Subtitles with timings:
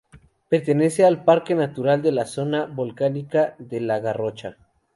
[0.49, 4.57] Pertenece al Parque Natural de la Zona Volcánica de la Garrocha.